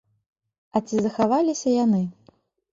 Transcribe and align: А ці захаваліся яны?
А 0.75 0.81
ці 0.87 0.95
захаваліся 1.05 1.77
яны? 1.83 2.03